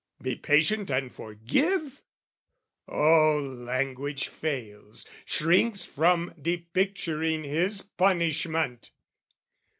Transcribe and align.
Be 0.19 0.35
patient 0.35 0.89
and 0.89 1.13
forgive? 1.13 2.01
Oh, 2.87 3.37
language 3.37 4.29
fails 4.29 5.05
Shrinks 5.25 5.83
from 5.85 6.33
depicturing 6.41 7.43
his 7.43 7.83
punishment! 7.83 8.89